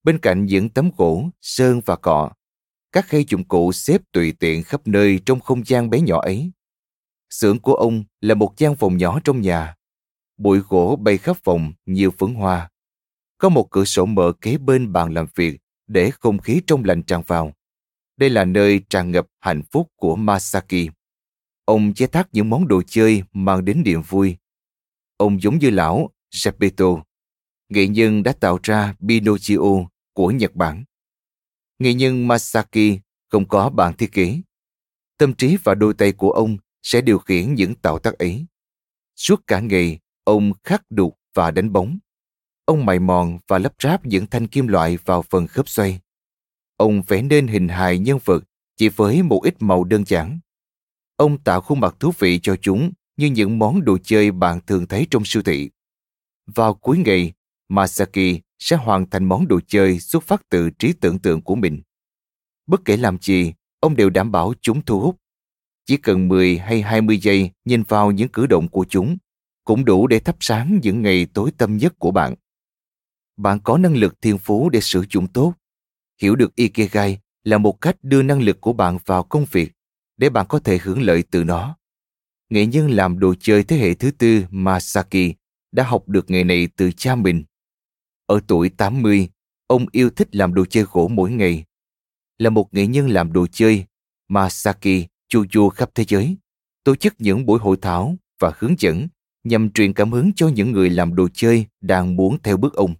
[0.02, 2.30] Bên cạnh những tấm gỗ, sơn và cọ,
[2.92, 6.50] các khay dụng cụ xếp tùy tiện khắp nơi trong không gian bé nhỏ ấy.
[7.30, 9.74] Xưởng của ông là một gian phòng nhỏ trong nhà.
[10.36, 12.70] Bụi gỗ bay khắp phòng nhiều phấn hoa.
[13.38, 17.02] Có một cửa sổ mở kế bên bàn làm việc để không khí trong lành
[17.02, 17.52] tràn vào.
[18.16, 20.90] Đây là nơi tràn ngập hạnh phúc của Masaki.
[21.66, 24.36] Ông chế tác những món đồ chơi mang đến niềm vui.
[25.16, 26.10] Ông giống như lão
[26.44, 26.86] Geppetto,
[27.68, 29.58] nghệ nhân đã tạo ra Pinocchio
[30.12, 30.84] của Nhật Bản.
[31.78, 34.40] Nghệ nhân Masaki không có bản thiết kế.
[35.18, 38.46] Tâm trí và đôi tay của ông sẽ điều khiển những tạo tác ấy.
[39.16, 41.98] Suốt cả ngày, ông khắc đục và đánh bóng.
[42.64, 46.00] Ông mài mòn và lắp ráp những thanh kim loại vào phần khớp xoay.
[46.76, 48.44] Ông vẽ nên hình hài nhân vật
[48.76, 50.38] chỉ với một ít màu đơn giản.
[51.16, 54.86] Ông tạo khuôn mặt thú vị cho chúng như những món đồ chơi bạn thường
[54.86, 55.70] thấy trong siêu thị.
[56.46, 57.32] Vào cuối ngày,
[57.68, 61.82] Masaki sẽ hoàn thành món đồ chơi xuất phát từ trí tưởng tượng của mình.
[62.66, 65.16] Bất kể làm gì, ông đều đảm bảo chúng thu hút.
[65.86, 69.16] Chỉ cần 10 hay 20 giây nhìn vào những cử động của chúng,
[69.64, 72.34] cũng đủ để thắp sáng những ngày tối tâm nhất của bạn.
[73.36, 75.54] Bạn có năng lực thiên phú để sử dụng tốt.
[76.22, 79.75] Hiểu được Ikigai là một cách đưa năng lực của bạn vào công việc
[80.16, 81.76] để bạn có thể hưởng lợi từ nó.
[82.50, 85.32] Nghệ nhân làm đồ chơi thế hệ thứ tư Masaki
[85.72, 87.44] đã học được nghề này từ cha mình.
[88.26, 89.28] Ở tuổi 80,
[89.66, 91.64] ông yêu thích làm đồ chơi gỗ mỗi ngày.
[92.38, 93.84] Là một nghệ nhân làm đồ chơi,
[94.28, 96.36] Masaki chu du khắp thế giới,
[96.84, 99.08] tổ chức những buổi hội thảo và hướng dẫn
[99.44, 102.94] nhằm truyền cảm hứng cho những người làm đồ chơi đang muốn theo bước ông.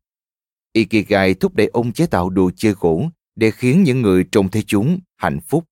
[0.73, 4.63] Ikigai thúc đẩy ông chế tạo đồ chơi gỗ để khiến những người trông thấy
[4.67, 5.65] chúng hạnh phúc.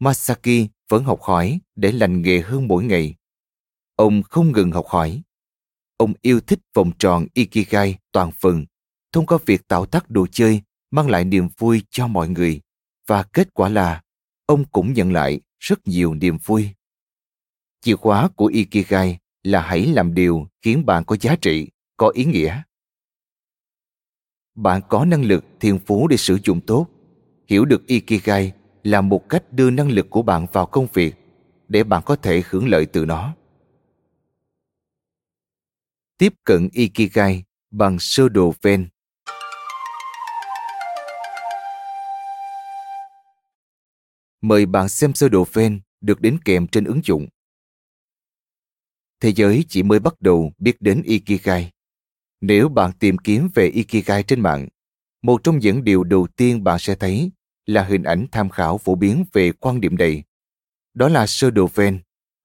[0.00, 3.14] Masaki vẫn học hỏi để lành nghề hơn mỗi ngày.
[3.96, 5.22] Ông không ngừng học hỏi.
[5.96, 8.66] Ông yêu thích vòng tròn Ikigai toàn phần
[9.12, 12.60] thông qua việc tạo tác đồ chơi mang lại niềm vui cho mọi người
[13.06, 14.02] và kết quả là
[14.46, 16.68] ông cũng nhận lại rất nhiều niềm vui.
[17.80, 22.24] Chìa khóa của Ikigai là hãy làm điều khiến bạn có giá trị, có ý
[22.24, 22.62] nghĩa.
[24.54, 26.86] Bạn có năng lực thiên phú để sử dụng tốt.
[27.46, 31.14] Hiểu được Ikigai là một cách đưa năng lực của bạn vào công việc
[31.68, 33.34] để bạn có thể hưởng lợi từ nó.
[36.18, 38.88] Tiếp cận Ikigai bằng sơ đồ Venn
[44.40, 47.26] Mời bạn xem sơ đồ Venn được đến kèm trên ứng dụng.
[49.20, 51.70] Thế giới chỉ mới bắt đầu biết đến Ikigai.
[52.40, 54.68] Nếu bạn tìm kiếm về Ikigai trên mạng,
[55.22, 57.30] một trong những điều đầu tiên bạn sẽ thấy
[57.66, 60.24] là hình ảnh tham khảo phổ biến về quan điểm này.
[60.94, 61.98] Đó là sơ đồ Venn,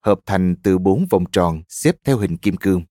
[0.04, 2.84] hợp thành từ bốn vòng tròn xếp theo hình kim cương.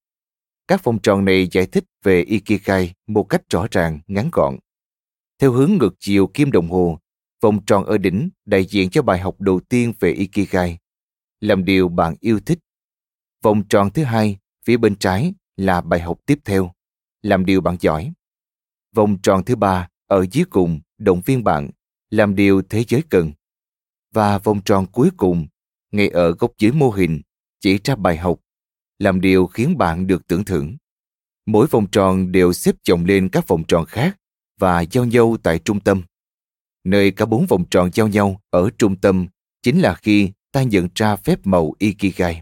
[0.68, 4.58] Các vòng tròn này giải thích về Ikigai một cách rõ ràng, ngắn gọn.
[5.40, 7.00] Theo hướng ngược chiều kim đồng hồ,
[7.42, 10.78] vòng tròn ở đỉnh đại diện cho bài học đầu tiên về Ikigai,
[11.40, 12.60] làm điều bạn yêu thích.
[13.44, 16.72] Vòng tròn thứ hai, phía bên trái là bài học tiếp theo,
[17.22, 18.14] làm điều bạn giỏi.
[18.96, 21.70] Vòng tròn thứ ba, ở dưới cùng, động viên bạn,
[22.10, 23.32] làm điều thế giới cần.
[24.14, 25.48] Và vòng tròn cuối cùng,
[25.92, 27.22] ngay ở góc dưới mô hình,
[27.60, 28.40] chỉ ra bài học,
[29.00, 30.78] làm điều khiến bạn được tưởng thưởng.
[31.46, 34.18] Mỗi vòng tròn đều xếp chồng lên các vòng tròn khác
[34.60, 36.04] và giao nhau tại trung tâm.
[36.84, 39.28] Nơi cả bốn vòng tròn giao nhau ở trung tâm
[39.62, 42.42] chính là khi ta nhận ra phép màu Ikigai.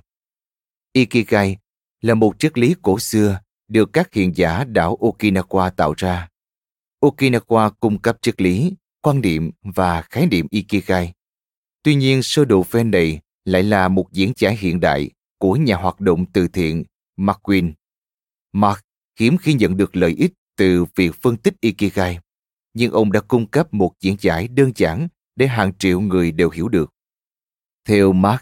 [0.93, 1.57] Ikigai
[2.01, 6.29] là một triết lý cổ xưa được các hiện giả đảo Okinawa tạo ra.
[7.01, 11.13] Okinawa cung cấp triết lý quan điểm và khái niệm Ikigai.
[11.83, 15.75] Tuy nhiên, sơ đồ ven này lại là một diễn giải hiện đại của nhà
[15.75, 16.83] hoạt động từ thiện
[17.17, 17.73] Mark Quinn.
[18.53, 18.79] Mark
[19.19, 22.19] hiếm khi nhận được lợi ích từ việc phân tích Ikigai,
[22.73, 26.49] nhưng ông đã cung cấp một diễn giải đơn giản để hàng triệu người đều
[26.49, 26.93] hiểu được.
[27.87, 28.41] Theo Mark,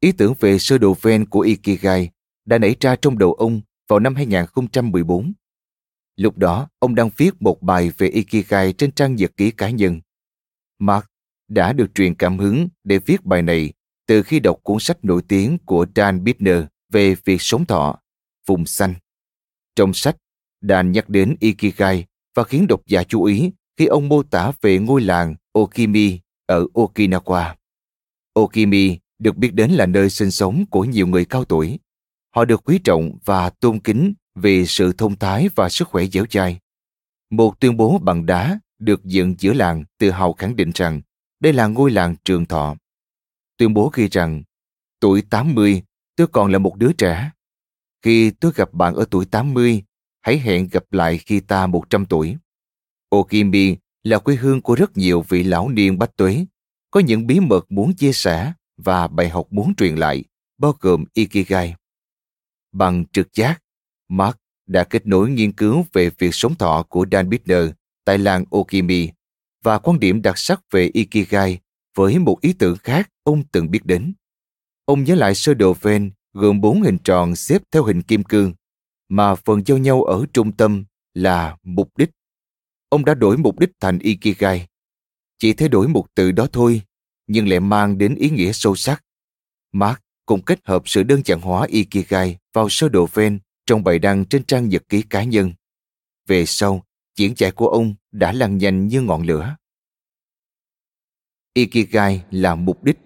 [0.00, 2.10] ý tưởng về sơ đồ ven của Ikigai
[2.44, 5.32] đã nảy ra trong đầu ông vào năm 2014.
[6.20, 10.00] Lúc đó, ông đang viết một bài về Ikigai trên trang nhật ký cá nhân.
[10.78, 11.06] Mark
[11.48, 13.72] đã được truyền cảm hứng để viết bài này
[14.06, 17.98] từ khi đọc cuốn sách nổi tiếng của Dan Bittner về việc sống thọ,
[18.46, 18.94] vùng xanh.
[19.76, 20.16] Trong sách,
[20.60, 24.78] Dan nhắc đến Ikigai và khiến độc giả chú ý khi ông mô tả về
[24.78, 27.54] ngôi làng Okimi ở Okinawa.
[28.34, 31.78] Okimi được biết đến là nơi sinh sống của nhiều người cao tuổi.
[32.34, 36.24] Họ được quý trọng và tôn kính vì sự thông thái và sức khỏe dẻo
[36.30, 36.58] dai.
[37.30, 41.00] Một tuyên bố bằng đá được dựng giữa làng tự hào khẳng định rằng
[41.40, 42.76] đây là ngôi làng trường thọ.
[43.56, 44.42] Tuyên bố ghi rằng,
[45.00, 45.82] tuổi 80,
[46.16, 47.30] tôi còn là một đứa trẻ.
[48.02, 49.82] Khi tôi gặp bạn ở tuổi 80,
[50.20, 52.36] hãy hẹn gặp lại khi ta 100 tuổi.
[53.10, 56.44] Okimi là quê hương của rất nhiều vị lão niên bách tuế,
[56.90, 60.24] có những bí mật muốn chia sẻ và bài học muốn truyền lại,
[60.58, 61.74] bao gồm Ikigai.
[62.72, 63.62] Bằng trực giác,
[64.10, 67.70] Mark đã kết nối nghiên cứu về việc sống thọ của Dan Bittner
[68.04, 69.08] tại làng Okimi
[69.62, 71.58] và quan điểm đặc sắc về Ikigai
[71.94, 74.12] với một ý tưởng khác ông từng biết đến.
[74.84, 78.54] Ông nhớ lại sơ đồ Venn gồm bốn hình tròn xếp theo hình kim cương,
[79.08, 82.10] mà phần giao nhau ở trung tâm là mục đích.
[82.88, 84.66] Ông đã đổi mục đích thành Ikigai.
[85.38, 86.82] Chỉ thay đổi một từ đó thôi,
[87.26, 89.04] nhưng lại mang đến ý nghĩa sâu sắc.
[89.72, 93.98] Mark cũng kết hợp sự đơn giản hóa Ikigai vào sơ đồ Venn trong bài
[93.98, 95.52] đăng trên trang nhật ký cá nhân.
[96.26, 96.84] Về sau,
[97.16, 99.56] diễn giải của ông đã lan nhanh như ngọn lửa.
[101.54, 102.98] Ikigai là mục đích.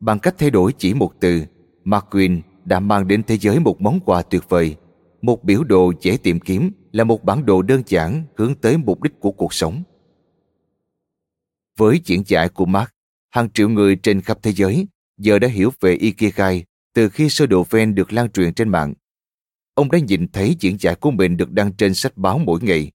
[0.00, 1.44] Bằng cách thay đổi chỉ một từ,
[1.84, 4.76] McQueen đã mang đến thế giới một món quà tuyệt vời.
[5.22, 9.02] Một biểu đồ dễ tìm kiếm là một bản đồ đơn giản hướng tới mục
[9.02, 9.82] đích của cuộc sống.
[11.78, 12.90] Với diễn giải của Mark,
[13.30, 14.86] hàng triệu người trên khắp thế giới
[15.18, 18.94] giờ đã hiểu về Ikigai từ khi sơ đồ Venn được lan truyền trên mạng.
[19.74, 22.92] Ông đã nhìn thấy diễn giải của mình được đăng trên sách báo mỗi ngày.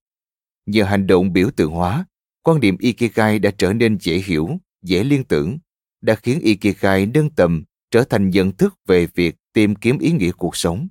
[0.66, 2.06] Nhờ hành động biểu tượng hóa,
[2.42, 4.48] quan điểm Ikigai đã trở nên dễ hiểu,
[4.82, 5.58] dễ liên tưởng,
[6.00, 10.32] đã khiến Ikigai nâng tầm trở thành nhận thức về việc tìm kiếm ý nghĩa
[10.32, 10.88] cuộc sống.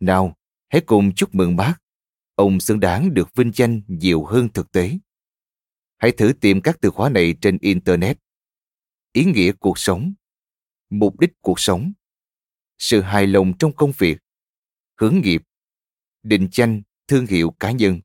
[0.00, 0.36] Nào,
[0.68, 1.74] hãy cùng chúc mừng bác.
[2.34, 4.98] Ông xứng đáng được vinh danh nhiều hơn thực tế.
[5.98, 8.18] Hãy thử tìm các từ khóa này trên Internet.
[9.12, 10.12] Ý nghĩa cuộc sống,
[10.90, 11.92] mục đích cuộc sống,
[12.78, 14.18] sự hài lòng trong công việc,
[15.02, 15.42] hướng nghiệp,
[16.22, 18.00] định danh, thương hiệu cá nhân,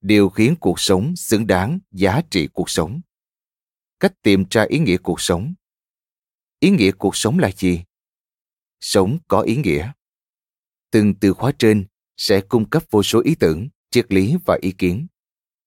[0.00, 3.00] điều khiến cuộc sống xứng đáng giá trị cuộc sống.
[4.00, 5.54] Cách tìm ra ý nghĩa cuộc sống.
[6.60, 7.82] Ý nghĩa cuộc sống là gì?
[8.80, 9.92] Sống có ý nghĩa.
[10.90, 14.72] Từng từ khóa trên sẽ cung cấp vô số ý tưởng, triết lý và ý
[14.72, 15.06] kiến.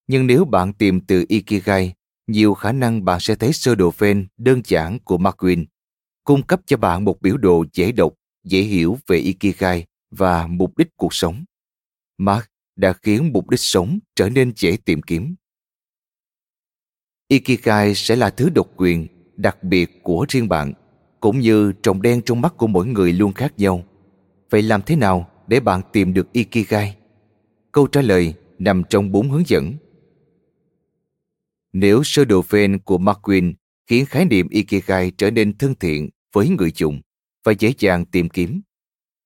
[0.08, 1.93] Nhưng nếu bạn tìm từ Ikigai,
[2.27, 5.65] nhiều khả năng bạn sẽ thấy sơ đồ phên đơn giản của McQueen,
[6.23, 9.86] cung cấp cho bạn một biểu đồ dễ đọc, dễ hiểu về Ikigai
[10.17, 11.45] và mục đích cuộc sống.
[12.17, 15.36] Mark đã khiến mục đích sống trở nên dễ tìm kiếm.
[17.28, 20.73] Ikigai sẽ là thứ độc quyền, đặc biệt của riêng bạn,
[21.19, 23.84] cũng như trồng đen trong mắt của mỗi người luôn khác nhau.
[24.49, 26.97] Vậy làm thế nào để bạn tìm được Ikigai?
[27.71, 29.73] Câu trả lời nằm trong bốn hướng dẫn.
[31.73, 33.54] Nếu sơ đồ Venn của McQueen
[33.88, 37.01] khiến khái niệm Ikigai trở nên thân thiện với người dùng
[37.43, 38.62] và dễ dàng tìm kiếm,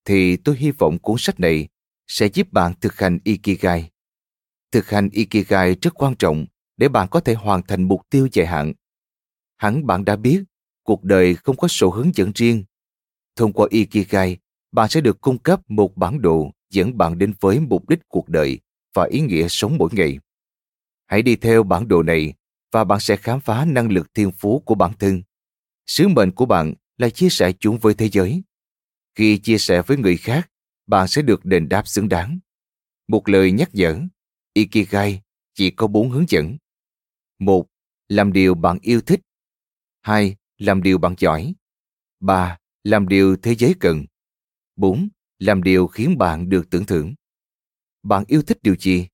[0.06, 1.68] thì tôi hy vọng cuốn sách này
[2.08, 3.90] sẽ giúp bạn thực hành Ikigai.
[4.72, 6.46] Thực hành Ikigai rất quan trọng
[6.78, 8.74] để bạn có thể hoàn thành mục tiêu dài hạn.
[9.58, 10.44] Hẳn bạn đã biết,
[10.84, 12.64] cuộc đời không có sổ hướng dẫn riêng.
[13.36, 14.38] Thông qua Ikigai,
[14.72, 18.30] bạn sẽ được cung cấp một bản đồ dẫn bạn đến với mục đích cuộc
[18.30, 18.60] đời
[18.94, 20.20] và ý nghĩa sống mỗi ngày.
[21.08, 22.34] Hãy đi theo bản đồ này
[22.72, 25.22] và bạn sẽ khám phá năng lực thiên phú của bản thân.
[25.86, 28.44] Sứ mệnh của bạn là chia sẻ chúng với thế giới.
[29.20, 30.52] Khi chia sẻ với người khác,
[30.88, 32.40] bạn sẽ được đền đáp xứng đáng.
[33.08, 34.00] Một lời nhắc nhở,
[34.54, 35.22] Ikigai
[35.54, 36.58] chỉ có bốn hướng dẫn.
[37.40, 37.68] một
[38.08, 39.20] Làm điều bạn yêu thích.
[40.02, 41.54] hai Làm điều bạn giỏi.
[42.20, 44.06] ba Làm điều thế giới cần.
[44.76, 47.14] bốn Làm điều khiến bạn được tưởng thưởng.
[48.04, 49.08] Bạn yêu thích điều gì?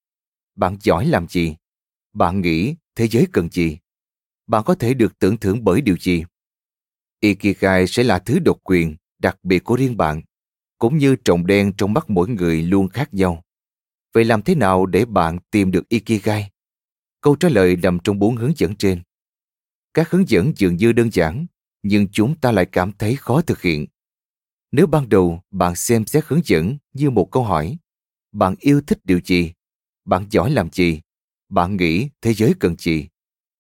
[0.56, 1.56] Bạn giỏi làm gì?
[2.14, 3.78] Bạn nghĩ thế giới cần gì?
[4.48, 6.24] Bạn có thể được tưởng thưởng bởi điều gì?
[7.20, 10.22] Ikigai sẽ là thứ độc quyền, đặc biệt của riêng bạn,
[10.78, 13.44] cũng như trồng đen trong mắt mỗi người luôn khác nhau.
[14.14, 16.52] Vậy làm thế nào để bạn tìm được Ikigai?
[17.22, 19.02] Câu trả lời nằm trong bốn hướng dẫn trên.
[19.94, 21.46] Các hướng dẫn dường như đơn giản,
[21.84, 23.86] nhưng chúng ta lại cảm thấy khó thực hiện.
[24.72, 27.78] Nếu ban đầu bạn xem xét hướng dẫn như một câu hỏi,
[28.32, 29.54] bạn yêu thích điều gì?
[30.06, 31.02] Bạn giỏi làm gì?
[31.50, 33.08] Bạn nghĩ thế giới cần gì?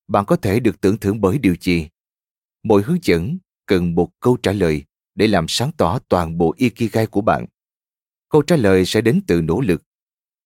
[0.07, 1.89] Bạn có thể được tưởng thưởng bởi điều gì?
[2.63, 4.83] Mỗi hướng dẫn cần một câu trả lời
[5.15, 7.45] để làm sáng tỏ toàn bộ Ikigai của bạn.
[8.29, 9.83] câu trả lời sẽ đến từ nỗ lực.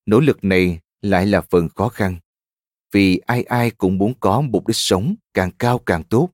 [0.06, 2.20] Nỗ lực này lại là phần khó khăn.
[2.92, 6.30] Vì ai ai cũng muốn có mục đích sống càng cao càng tốt.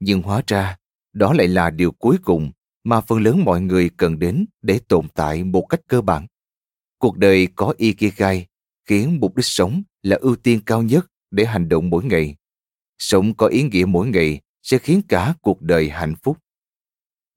[0.00, 0.76] Nhưng hóa ra,
[1.12, 2.50] đó lại là điều cuối cùng
[2.84, 6.26] mà phần lớn mọi người cần đến để tồn tại một cách cơ bản.
[6.98, 8.46] Cuộc đời có Ikigai
[8.84, 12.36] khiến mục đích sống là ưu tiên cao nhất để hành động mỗi ngày.
[12.98, 16.38] Sống có ý nghĩa mỗi ngày sẽ khiến cả cuộc đời hạnh phúc.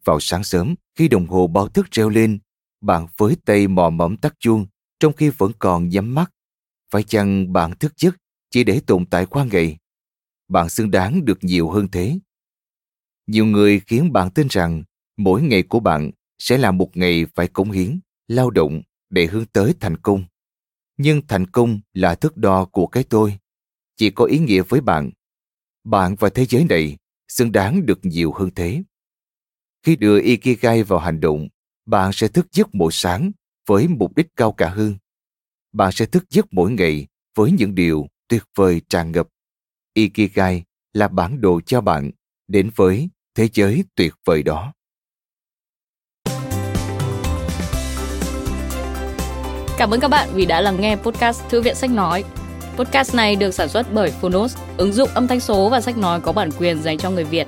[0.05, 2.39] Vào sáng sớm, khi đồng hồ báo thức reo lên,
[2.81, 4.65] bạn với tay mò mẫm tắt chuông
[4.99, 6.31] trong khi vẫn còn nhắm mắt.
[6.91, 8.15] Phải chăng bạn thức giấc
[8.49, 9.77] chỉ để tồn tại qua ngày?
[10.47, 12.19] Bạn xứng đáng được nhiều hơn thế.
[13.27, 14.83] Nhiều người khiến bạn tin rằng
[15.17, 19.45] mỗi ngày của bạn sẽ là một ngày phải cống hiến, lao động để hướng
[19.45, 20.25] tới thành công.
[20.97, 23.37] Nhưng thành công là thước đo của cái tôi,
[23.95, 25.11] chỉ có ý nghĩa với bạn.
[25.83, 26.97] Bạn và thế giới này
[27.27, 28.83] xứng đáng được nhiều hơn thế.
[29.83, 31.47] Khi đưa Ikigai vào hành động,
[31.85, 33.31] bạn sẽ thức giấc mỗi sáng
[33.67, 34.95] với mục đích cao cả hơn.
[35.73, 39.27] Bạn sẽ thức giấc mỗi ngày với những điều tuyệt vời tràn ngập.
[39.93, 40.63] Ikigai
[40.93, 42.11] là bản đồ cho bạn
[42.47, 44.73] đến với thế giới tuyệt vời đó.
[49.77, 52.23] Cảm ơn các bạn vì đã lắng nghe podcast Thư viện Sách Nói.
[52.77, 56.21] Podcast này được sản xuất bởi Phonos, ứng dụng âm thanh số và sách nói
[56.21, 57.47] có bản quyền dành cho người Việt.